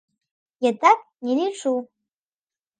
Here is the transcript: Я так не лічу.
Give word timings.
Я 0.67 0.71
так 0.85 1.05
не 1.29 1.37
лічу. 1.43 1.77